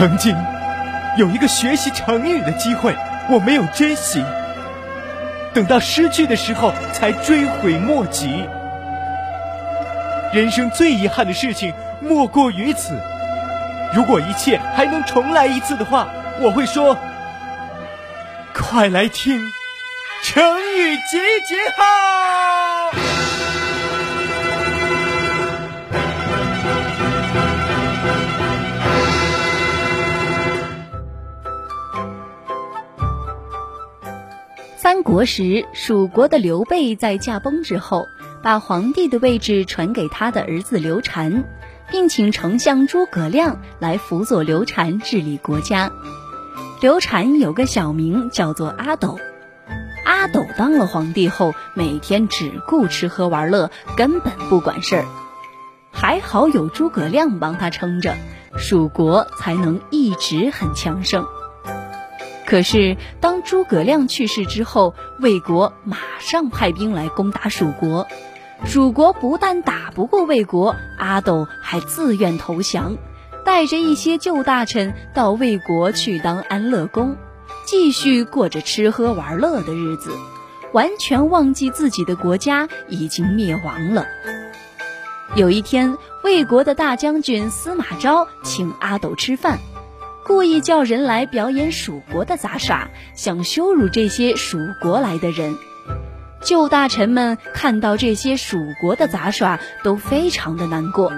[0.00, 0.34] 曾经
[1.18, 2.96] 有一个学习成语的机会，
[3.28, 4.24] 我没有珍惜，
[5.52, 8.48] 等到失去的时候才追悔莫及。
[10.32, 12.98] 人生最遗憾的事情莫过于此。
[13.92, 16.08] 如果一切还能重来一次的话，
[16.40, 16.96] 我会说：
[18.54, 19.38] 快来听
[20.22, 21.84] 成语集结号！
[34.92, 38.08] 三国时，蜀国的刘备在驾崩之后，
[38.42, 41.44] 把皇帝的位置传给他的儿子刘禅，
[41.92, 45.92] 并请丞相诸葛亮来辅佐刘禅治理国家。
[46.80, 49.20] 刘禅有个小名叫做阿斗。
[50.04, 55.04] 阿斗当了皇帝后，每天只顾吃喝玩乐，根本不管事儿。
[55.92, 58.16] 还好有诸葛亮帮他撑着，
[58.58, 61.24] 蜀国才能一直很强盛。
[62.50, 68.08] 可是，当诸葛亮去世之后，魏国马上派兵来攻打蜀国。
[68.64, 72.96] 蜀国不但打不过魏国，阿斗还自愿投降，
[73.44, 77.16] 带着一些旧大臣到魏国去当安乐公，
[77.66, 80.10] 继续过着吃喝玩乐的日子，
[80.72, 84.06] 完全忘记自己的国家已经灭亡了。
[85.36, 89.60] 有一天，魏国的大将军司马昭请阿斗吃饭。
[90.24, 95.56] 故意叫人来表演蜀国的杂耍，想羞辱这些蜀国来的人。
[96.40, 101.12] 旧大臣们看到这些蜀国的杂耍，都非常的难过。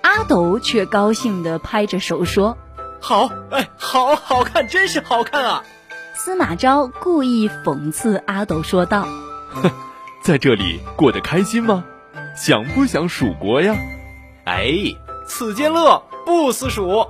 [0.00, 2.56] 阿斗却高兴地拍着手说
[3.00, 5.64] ：“好，哎，好好看，真是好看啊！”
[6.14, 9.06] 司马昭故意讽刺阿斗说道
[9.50, 9.70] ：“哼，
[10.22, 11.84] 在这里过得开心吗？
[12.36, 13.76] 想不想蜀国呀？
[14.44, 14.72] 哎，
[15.26, 17.06] 此间乐，不思蜀。”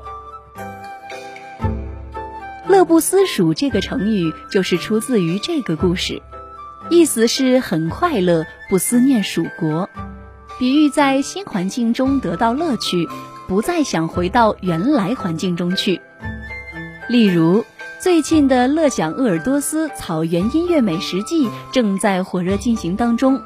[2.72, 6.22] 乐不思蜀这个成语就是出自于这个故事，
[6.88, 9.90] 意思是很快乐，不思念蜀国，
[10.58, 13.06] 比喻在新环境中得到乐趣，
[13.46, 16.00] 不再想回到原来环境中去。
[17.10, 17.62] 例如，
[18.00, 23.42] 最近的乐享鄂尔多斯草原音乐美食季正在火热进行当中，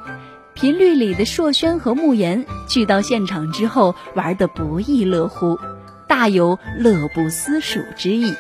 [0.55, 5.59] 频率里的硕轩和慕言去到现场之后，玩得不亦乐乎，
[6.07, 8.33] 大有乐不思蜀之意。